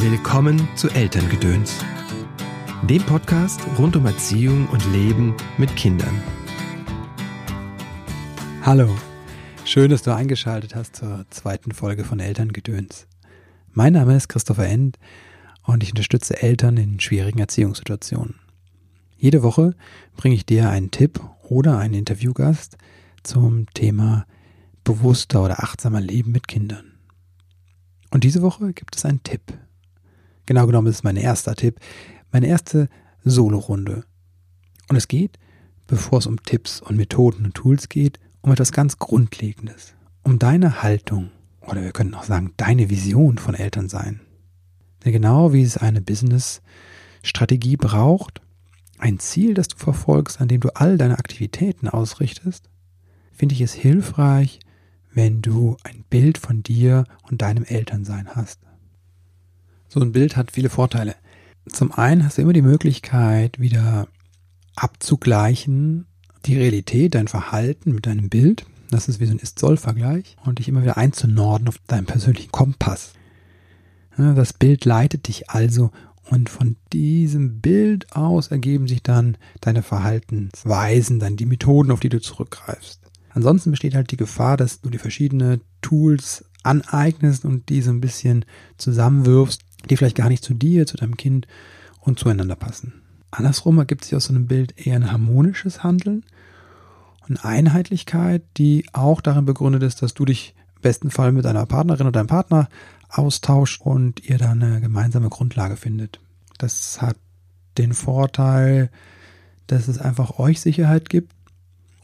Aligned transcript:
Willkommen 0.00 0.68
zu 0.76 0.88
Elterngedöns, 0.90 1.84
dem 2.88 3.02
Podcast 3.02 3.60
rund 3.80 3.96
um 3.96 4.06
Erziehung 4.06 4.68
und 4.68 4.92
Leben 4.92 5.34
mit 5.58 5.74
Kindern. 5.74 6.22
Hallo, 8.62 8.88
schön, 9.64 9.90
dass 9.90 10.02
du 10.02 10.14
eingeschaltet 10.14 10.76
hast 10.76 10.94
zur 10.94 11.26
zweiten 11.30 11.72
Folge 11.72 12.04
von 12.04 12.20
Elterngedöns. 12.20 13.08
Mein 13.72 13.94
Name 13.94 14.16
ist 14.16 14.28
Christopher 14.28 14.68
End 14.68 15.00
und 15.64 15.82
ich 15.82 15.90
unterstütze 15.90 16.40
Eltern 16.40 16.76
in 16.76 17.00
schwierigen 17.00 17.40
Erziehungssituationen. 17.40 18.36
Jede 19.16 19.42
Woche 19.42 19.74
bringe 20.16 20.36
ich 20.36 20.46
dir 20.46 20.70
einen 20.70 20.92
Tipp 20.92 21.20
oder 21.42 21.76
einen 21.76 21.94
Interviewgast 21.94 22.78
zum 23.24 23.66
Thema 23.74 24.26
bewusster 24.84 25.42
oder 25.42 25.64
achtsamer 25.64 26.00
Leben 26.00 26.30
mit 26.30 26.46
Kindern. 26.46 26.92
Und 28.12 28.22
diese 28.22 28.42
Woche 28.42 28.72
gibt 28.72 28.94
es 28.94 29.04
einen 29.04 29.24
Tipp. 29.24 29.58
Genau 30.48 30.66
genommen 30.66 30.86
ist 30.86 31.04
mein 31.04 31.16
erster 31.18 31.54
Tipp, 31.54 31.78
meine 32.32 32.46
erste 32.46 32.88
Solo-Runde. 33.22 34.06
Und 34.88 34.96
es 34.96 35.06
geht, 35.06 35.38
bevor 35.86 36.20
es 36.20 36.26
um 36.26 36.42
Tipps 36.42 36.80
und 36.80 36.96
Methoden 36.96 37.44
und 37.44 37.54
Tools 37.54 37.90
geht, 37.90 38.18
um 38.40 38.50
etwas 38.50 38.72
ganz 38.72 38.98
Grundlegendes. 38.98 39.92
Um 40.22 40.38
deine 40.38 40.82
Haltung 40.82 41.28
oder 41.60 41.82
wir 41.82 41.92
können 41.92 42.14
auch 42.14 42.24
sagen, 42.24 42.54
deine 42.56 42.88
Vision 42.88 43.36
von 43.36 43.54
Elternsein. 43.54 44.20
Denn 45.04 45.12
genau 45.12 45.52
wie 45.52 45.60
es 45.60 45.76
eine 45.76 46.00
Business-Strategie 46.00 47.76
braucht, 47.76 48.40
ein 48.96 49.18
Ziel, 49.18 49.52
das 49.52 49.68
du 49.68 49.76
verfolgst, 49.76 50.40
an 50.40 50.48
dem 50.48 50.62
du 50.62 50.74
all 50.74 50.96
deine 50.96 51.18
Aktivitäten 51.18 51.90
ausrichtest, 51.90 52.70
finde 53.34 53.54
ich 53.54 53.60
es 53.60 53.74
hilfreich, 53.74 54.60
wenn 55.12 55.42
du 55.42 55.76
ein 55.84 56.04
Bild 56.08 56.38
von 56.38 56.62
dir 56.62 57.04
und 57.30 57.42
deinem 57.42 57.64
Elternsein 57.64 58.34
hast. 58.34 58.60
So 59.88 60.00
ein 60.00 60.12
Bild 60.12 60.36
hat 60.36 60.52
viele 60.52 60.68
Vorteile. 60.68 61.14
Zum 61.70 61.92
einen 61.92 62.24
hast 62.24 62.38
du 62.38 62.42
immer 62.42 62.52
die 62.52 62.62
Möglichkeit, 62.62 63.58
wieder 63.58 64.08
abzugleichen, 64.76 66.06
die 66.46 66.56
Realität, 66.56 67.14
dein 67.14 67.28
Verhalten 67.28 67.94
mit 67.94 68.06
deinem 68.06 68.28
Bild. 68.28 68.66
Das 68.90 69.08
ist 69.08 69.20
wie 69.20 69.26
so 69.26 69.32
ein 69.32 69.38
Ist-Soll-Vergleich 69.38 70.36
und 70.44 70.58
dich 70.58 70.68
immer 70.68 70.82
wieder 70.82 70.96
einzunorden 70.96 71.68
auf 71.68 71.78
deinem 71.86 72.06
persönlichen 72.06 72.52
Kompass. 72.52 73.12
Das 74.16 74.52
Bild 74.52 74.84
leitet 74.84 75.28
dich 75.28 75.50
also 75.50 75.90
und 76.24 76.48
von 76.50 76.76
diesem 76.92 77.60
Bild 77.60 78.14
aus 78.14 78.48
ergeben 78.48 78.88
sich 78.88 79.02
dann 79.02 79.36
deine 79.60 79.82
Verhaltensweisen, 79.82 81.20
dann 81.20 81.36
die 81.36 81.46
Methoden, 81.46 81.90
auf 81.90 82.00
die 82.00 82.08
du 82.08 82.20
zurückgreifst. 82.20 83.00
Ansonsten 83.30 83.70
besteht 83.70 83.94
halt 83.94 84.10
die 84.10 84.16
Gefahr, 84.16 84.56
dass 84.56 84.80
du 84.80 84.90
dir 84.90 84.98
verschiedene 84.98 85.60
Tools 85.80 86.44
aneignest 86.62 87.44
und 87.44 87.68
die 87.68 87.82
so 87.82 87.90
ein 87.90 88.00
bisschen 88.00 88.44
zusammenwirfst, 88.76 89.60
die 89.88 89.96
vielleicht 89.96 90.16
gar 90.16 90.28
nicht 90.28 90.44
zu 90.44 90.54
dir, 90.54 90.86
zu 90.86 90.96
deinem 90.96 91.16
Kind 91.16 91.46
und 92.00 92.18
zueinander 92.18 92.56
passen. 92.56 93.02
Andersrum 93.30 93.78
ergibt 93.78 94.04
sich 94.04 94.16
aus 94.16 94.24
so 94.24 94.34
einem 94.34 94.46
Bild 94.46 94.74
eher 94.86 94.96
ein 94.96 95.12
harmonisches 95.12 95.82
Handeln 95.82 96.24
und 97.28 97.44
Einheitlichkeit, 97.44 98.42
die 98.56 98.86
auch 98.92 99.20
darin 99.20 99.44
begründet 99.44 99.82
ist, 99.82 100.02
dass 100.02 100.14
du 100.14 100.24
dich 100.24 100.54
im 100.76 100.82
besten 100.82 101.10
Fall 101.10 101.32
mit 101.32 101.44
deiner 101.44 101.66
Partnerin 101.66 102.06
oder 102.06 102.20
deinem 102.20 102.28
Partner 102.28 102.68
austauscht 103.10 103.80
und 103.82 104.24
ihr 104.24 104.38
da 104.38 104.50
eine 104.50 104.80
gemeinsame 104.80 105.28
Grundlage 105.28 105.76
findet. 105.76 106.20
Das 106.58 107.00
hat 107.02 107.16
den 107.76 107.92
Vorteil, 107.92 108.90
dass 109.66 109.88
es 109.88 109.98
einfach 109.98 110.38
euch 110.38 110.60
Sicherheit 110.60 111.08
gibt 111.08 111.32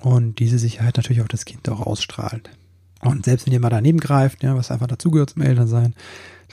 und 0.00 0.38
diese 0.38 0.58
Sicherheit 0.58 0.96
natürlich 0.96 1.22
auf 1.22 1.28
das 1.28 1.44
Kind 1.44 1.68
auch 1.68 1.80
ausstrahlt. 1.80 2.50
Und 3.00 3.24
selbst 3.24 3.46
wenn 3.46 3.52
ihr 3.52 3.60
mal 3.60 3.70
daneben 3.70 3.98
greift, 3.98 4.42
ja, 4.42 4.56
was 4.56 4.70
einfach 4.70 4.86
dazugehört 4.86 5.30
zum 5.30 5.42
Elternsein, 5.42 5.94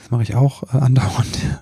das 0.00 0.10
mache 0.10 0.22
ich 0.22 0.34
auch 0.34 0.62
äh, 0.74 0.78
andauernd, 0.78 1.60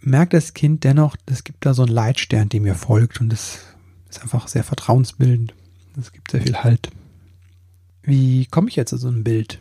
merkt 0.00 0.32
das 0.32 0.54
Kind 0.54 0.84
dennoch, 0.84 1.16
es 1.26 1.44
gibt 1.44 1.64
da 1.64 1.74
so 1.74 1.82
einen 1.82 1.92
Leitstern, 1.92 2.48
dem 2.48 2.66
ihr 2.66 2.74
folgt 2.74 3.20
und 3.20 3.30
das 3.30 3.60
ist 4.08 4.22
einfach 4.22 4.48
sehr 4.48 4.64
vertrauensbildend. 4.64 5.54
Es 5.98 6.12
gibt 6.12 6.30
sehr 6.30 6.42
viel 6.42 6.56
Halt. 6.56 6.90
Wie 8.02 8.46
komme 8.46 8.68
ich 8.68 8.76
jetzt 8.76 8.90
zu 8.90 8.96
so 8.96 9.08
einem 9.08 9.24
Bild? 9.24 9.60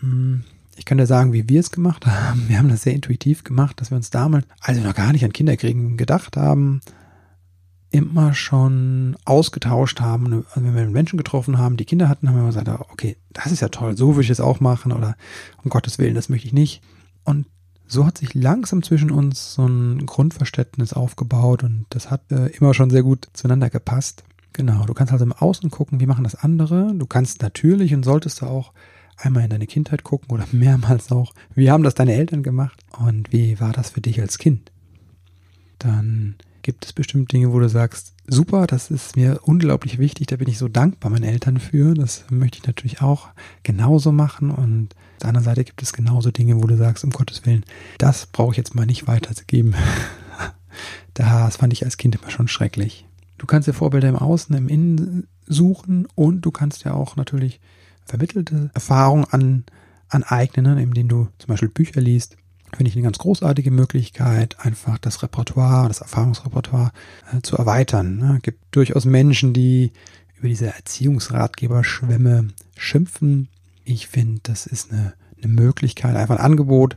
Hm, 0.00 0.44
ich 0.76 0.84
dir 0.84 1.06
sagen, 1.06 1.32
wie 1.32 1.48
wir 1.48 1.60
es 1.60 1.70
gemacht 1.70 2.06
haben. 2.06 2.48
Wir 2.48 2.58
haben 2.58 2.68
das 2.68 2.82
sehr 2.82 2.94
intuitiv 2.94 3.44
gemacht, 3.44 3.80
dass 3.80 3.90
wir 3.90 3.96
uns 3.96 4.10
damals, 4.10 4.46
also 4.60 4.80
noch 4.80 4.94
gar 4.94 5.12
nicht 5.12 5.24
an 5.24 5.32
Kinderkriegen 5.32 5.96
gedacht 5.96 6.36
haben, 6.36 6.80
immer 7.90 8.32
schon 8.32 9.16
ausgetauscht 9.24 10.00
haben. 10.00 10.32
Also 10.32 10.64
wenn 10.64 10.74
wir 10.74 10.86
Menschen 10.88 11.18
getroffen 11.18 11.58
haben, 11.58 11.76
die 11.76 11.84
Kinder 11.84 12.08
hatten, 12.08 12.28
haben 12.28 12.36
wir 12.36 12.46
gesagt, 12.46 12.68
okay, 12.68 13.16
das 13.32 13.52
ist 13.52 13.60
ja 13.60 13.68
toll, 13.68 13.96
so 13.96 14.16
will 14.16 14.24
ich 14.24 14.30
es 14.30 14.40
auch 14.40 14.60
machen 14.60 14.92
oder 14.92 15.16
um 15.62 15.68
Gottes 15.68 15.98
Willen, 15.98 16.14
das 16.14 16.30
möchte 16.30 16.46
ich 16.46 16.54
nicht. 16.54 16.82
Und 17.24 17.46
so 17.92 18.06
hat 18.06 18.18
sich 18.18 18.32
langsam 18.32 18.82
zwischen 18.82 19.10
uns 19.10 19.54
so 19.54 19.66
ein 19.66 20.06
Grundverständnis 20.06 20.94
aufgebaut 20.94 21.62
und 21.62 21.84
das 21.90 22.10
hat 22.10 22.32
äh, 22.32 22.46
immer 22.48 22.72
schon 22.72 22.88
sehr 22.90 23.02
gut 23.02 23.28
zueinander 23.34 23.68
gepasst. 23.68 24.24
Genau, 24.54 24.84
du 24.86 24.94
kannst 24.94 25.12
also 25.12 25.24
im 25.24 25.32
Außen 25.32 25.70
gucken, 25.70 26.00
wie 26.00 26.06
machen 26.06 26.24
das 26.24 26.34
andere. 26.34 26.94
Du 26.94 27.06
kannst 27.06 27.42
natürlich 27.42 27.94
und 27.94 28.02
solltest 28.02 28.40
du 28.40 28.46
auch 28.46 28.72
einmal 29.18 29.44
in 29.44 29.50
deine 29.50 29.66
Kindheit 29.66 30.04
gucken 30.04 30.30
oder 30.30 30.46
mehrmals 30.52 31.12
auch, 31.12 31.34
wie 31.54 31.70
haben 31.70 31.82
das 31.82 31.94
deine 31.94 32.14
Eltern 32.14 32.42
gemacht 32.42 32.82
und 32.98 33.30
wie 33.32 33.60
war 33.60 33.72
das 33.72 33.90
für 33.90 34.00
dich 34.00 34.20
als 34.20 34.38
Kind. 34.38 34.72
Dann 35.78 36.36
gibt 36.62 36.84
es 36.84 36.92
bestimmt 36.92 37.32
Dinge, 37.32 37.52
wo 37.52 37.58
du 37.58 37.68
sagst, 37.68 38.14
super, 38.26 38.66
das 38.66 38.90
ist 38.90 39.16
mir 39.16 39.40
unglaublich 39.42 39.98
wichtig, 39.98 40.28
da 40.28 40.36
bin 40.36 40.48
ich 40.48 40.58
so 40.58 40.68
dankbar 40.68 41.10
meinen 41.10 41.24
Eltern 41.24 41.58
für. 41.58 41.94
Das 41.94 42.24
möchte 42.30 42.58
ich 42.58 42.66
natürlich 42.66 43.02
auch 43.02 43.28
genauso 43.62 44.12
machen. 44.12 44.50
Und 44.50 44.94
auf 44.94 45.18
der 45.20 45.28
anderen 45.28 45.44
Seite 45.44 45.64
gibt 45.64 45.82
es 45.82 45.92
genauso 45.92 46.30
Dinge, 46.30 46.62
wo 46.62 46.66
du 46.66 46.76
sagst, 46.76 47.04
um 47.04 47.10
Gottes 47.10 47.44
Willen, 47.46 47.64
das 47.98 48.26
brauche 48.26 48.52
ich 48.52 48.56
jetzt 48.56 48.74
mal 48.74 48.86
nicht 48.86 49.06
weiterzugeben. 49.06 49.74
das 51.14 51.56
fand 51.56 51.72
ich 51.72 51.84
als 51.84 51.96
Kind 51.96 52.16
immer 52.16 52.30
schon 52.30 52.48
schrecklich. 52.48 53.06
Du 53.38 53.46
kannst 53.46 53.66
dir 53.68 53.74
Vorbilder 53.74 54.08
im 54.08 54.16
Außen, 54.16 54.54
im 54.56 54.68
Innen 54.68 55.26
suchen 55.46 56.06
und 56.14 56.42
du 56.42 56.50
kannst 56.50 56.84
ja 56.84 56.94
auch 56.94 57.16
natürlich 57.16 57.60
vermittelte 58.04 58.70
Erfahrungen 58.74 59.24
an, 59.24 59.64
aneignen, 60.08 60.78
indem 60.78 61.08
du 61.08 61.28
zum 61.38 61.48
Beispiel 61.48 61.68
Bücher 61.68 62.00
liest 62.00 62.36
finde 62.74 62.88
ich 62.88 62.96
eine 62.96 63.04
ganz 63.04 63.18
großartige 63.18 63.70
Möglichkeit, 63.70 64.56
einfach 64.58 64.98
das 64.98 65.22
Repertoire, 65.22 65.88
das 65.88 66.00
Erfahrungsrepertoire 66.00 66.92
äh, 67.32 67.42
zu 67.42 67.56
erweitern. 67.56 68.16
Ne? 68.16 68.34
Es 68.36 68.42
gibt 68.42 68.60
durchaus 68.70 69.04
Menschen, 69.04 69.52
die 69.52 69.92
über 70.38 70.48
diese 70.48 70.66
Erziehungsratgeberschwämme 70.66 72.48
schimpfen. 72.76 73.48
Ich 73.84 74.08
finde, 74.08 74.40
das 74.44 74.66
ist 74.66 74.92
eine, 74.92 75.14
eine 75.38 75.52
Möglichkeit, 75.52 76.16
einfach 76.16 76.36
ein 76.36 76.44
Angebot 76.44 76.96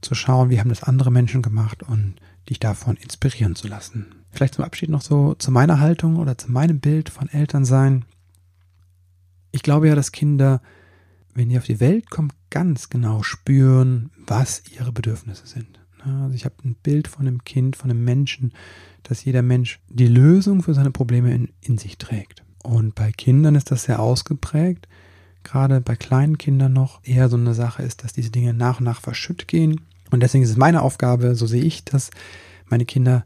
zu 0.00 0.14
schauen, 0.14 0.50
wie 0.50 0.60
haben 0.60 0.70
das 0.70 0.82
andere 0.82 1.10
Menschen 1.10 1.42
gemacht 1.42 1.82
und 1.82 2.14
dich 2.48 2.58
davon 2.58 2.96
inspirieren 2.96 3.54
zu 3.54 3.68
lassen. 3.68 4.06
Vielleicht 4.30 4.54
zum 4.54 4.64
Abschied 4.64 4.90
noch 4.90 5.02
so 5.02 5.34
zu 5.34 5.50
meiner 5.50 5.80
Haltung 5.80 6.16
oder 6.16 6.38
zu 6.38 6.50
meinem 6.50 6.80
Bild 6.80 7.10
von 7.10 7.28
Elternsein. 7.28 8.04
Ich 9.50 9.62
glaube 9.62 9.88
ja, 9.88 9.94
dass 9.94 10.12
Kinder 10.12 10.62
wenn 11.34 11.48
die 11.48 11.58
auf 11.58 11.64
die 11.64 11.80
Welt 11.80 12.10
kommen, 12.10 12.32
ganz 12.50 12.90
genau 12.90 13.22
spüren, 13.22 14.10
was 14.26 14.62
ihre 14.76 14.92
Bedürfnisse 14.92 15.46
sind. 15.46 15.80
Also 16.04 16.34
ich 16.34 16.44
habe 16.44 16.54
ein 16.64 16.76
Bild 16.82 17.08
von 17.08 17.26
einem 17.26 17.44
Kind, 17.44 17.76
von 17.76 17.90
einem 17.90 18.04
Menschen, 18.04 18.52
dass 19.02 19.24
jeder 19.24 19.42
Mensch 19.42 19.80
die 19.88 20.06
Lösung 20.06 20.62
für 20.62 20.74
seine 20.74 20.90
Probleme 20.90 21.34
in, 21.34 21.50
in 21.60 21.78
sich 21.78 21.98
trägt. 21.98 22.42
Und 22.62 22.94
bei 22.94 23.12
Kindern 23.12 23.54
ist 23.54 23.70
das 23.70 23.84
sehr 23.84 24.00
ausgeprägt. 24.00 24.88
Gerade 25.42 25.80
bei 25.80 25.96
kleinen 25.96 26.38
Kindern 26.38 26.72
noch 26.72 27.00
eher 27.04 27.28
so 27.28 27.36
eine 27.36 27.54
Sache 27.54 27.82
ist, 27.82 28.04
dass 28.04 28.12
diese 28.12 28.30
Dinge 28.30 28.52
nach 28.52 28.78
und 28.80 28.84
nach 28.84 29.00
verschütt 29.00 29.48
gehen. 29.48 29.80
Und 30.10 30.22
deswegen 30.22 30.44
ist 30.44 30.50
es 30.50 30.56
meine 30.56 30.82
Aufgabe, 30.82 31.34
so 31.34 31.46
sehe 31.46 31.62
ich 31.62 31.84
das, 31.84 32.10
meine 32.68 32.84
Kinder 32.84 33.24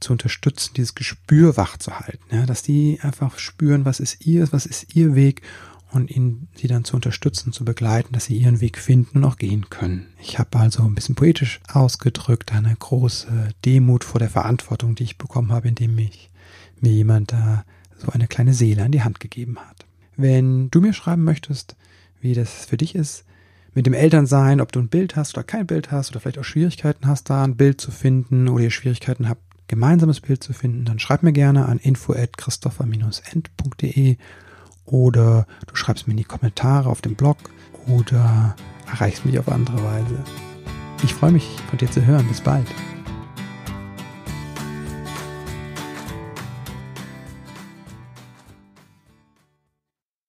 zu 0.00 0.12
unterstützen, 0.12 0.74
dieses 0.76 0.94
Gespür 0.94 1.56
wach 1.56 1.76
zu 1.76 1.98
halten. 1.98 2.22
Ja, 2.30 2.46
dass 2.46 2.62
die 2.62 3.00
einfach 3.02 3.38
spüren, 3.38 3.84
was 3.84 3.98
ist 3.98 4.24
ihr, 4.24 4.50
was 4.52 4.66
ist 4.66 4.94
ihr 4.94 5.16
Weg 5.16 5.42
und 5.90 6.10
ihnen 6.10 6.48
sie 6.54 6.68
dann 6.68 6.84
zu 6.84 6.96
unterstützen, 6.96 7.52
zu 7.52 7.64
begleiten, 7.64 8.12
dass 8.12 8.26
sie 8.26 8.36
ihren 8.36 8.60
Weg 8.60 8.78
finden 8.78 9.18
und 9.18 9.24
auch 9.24 9.36
gehen 9.36 9.70
können. 9.70 10.06
Ich 10.20 10.38
habe 10.38 10.58
also 10.58 10.82
ein 10.82 10.94
bisschen 10.94 11.14
poetisch 11.14 11.60
ausgedrückt 11.68 12.52
eine 12.52 12.74
große 12.74 13.50
Demut 13.64 14.04
vor 14.04 14.18
der 14.18 14.30
Verantwortung, 14.30 14.94
die 14.94 15.04
ich 15.04 15.18
bekommen 15.18 15.52
habe, 15.52 15.68
indem 15.68 15.94
mich 15.94 16.30
mir 16.80 16.92
jemand 16.92 17.32
da 17.32 17.64
so 17.96 18.10
eine 18.12 18.28
kleine 18.28 18.54
Seele 18.54 18.84
an 18.84 18.92
die 18.92 19.02
Hand 19.02 19.20
gegeben 19.20 19.58
hat. 19.58 19.86
Wenn 20.16 20.70
du 20.70 20.80
mir 20.80 20.92
schreiben 20.92 21.24
möchtest, 21.24 21.76
wie 22.20 22.34
das 22.34 22.66
für 22.66 22.76
dich 22.76 22.94
ist, 22.94 23.24
mit 23.74 23.86
dem 23.86 23.94
Elternsein, 23.94 24.60
ob 24.60 24.72
du 24.72 24.80
ein 24.80 24.88
Bild 24.88 25.16
hast 25.16 25.36
oder 25.36 25.44
kein 25.44 25.66
Bild 25.66 25.92
hast 25.92 26.10
oder 26.10 26.20
vielleicht 26.20 26.38
auch 26.38 26.44
Schwierigkeiten 26.44 27.06
hast, 27.06 27.30
da 27.30 27.44
ein 27.44 27.56
Bild 27.56 27.80
zu 27.80 27.90
finden 27.90 28.48
oder 28.48 28.64
ihr 28.64 28.70
Schwierigkeiten 28.70 29.28
habt, 29.28 29.42
gemeinsames 29.68 30.20
Bild 30.20 30.42
zu 30.42 30.52
finden, 30.52 30.84
dann 30.84 30.98
schreib 30.98 31.22
mir 31.22 31.32
gerne 31.32 31.66
an 31.66 31.78
info 31.78 32.12
at 32.14 32.36
christopher-end.de 32.36 34.16
oder 34.92 35.46
du 35.66 35.76
schreibst 35.76 36.06
mir 36.06 36.12
in 36.12 36.18
die 36.18 36.24
Kommentare 36.24 36.88
auf 36.88 37.00
dem 37.00 37.14
Blog 37.14 37.36
oder 37.86 38.54
erreichst 38.90 39.24
mich 39.24 39.38
auf 39.38 39.48
andere 39.48 39.82
Weise. 39.82 40.18
Ich 41.02 41.14
freue 41.14 41.32
mich, 41.32 41.48
von 41.68 41.78
dir 41.78 41.90
zu 41.90 42.04
hören. 42.04 42.26
Bis 42.28 42.40
bald. 42.40 42.66